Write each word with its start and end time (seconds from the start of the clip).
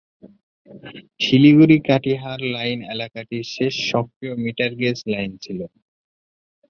Siliguri-Katihar 1.19 2.39
line 2.53 2.79
এলাকাটির 2.93 3.45
শেষ 3.55 3.73
সক্রিয় 3.91 4.33
metre 4.43 4.71
gauge 4.79 4.97
line 5.07 5.31
ছিল। 5.43 5.59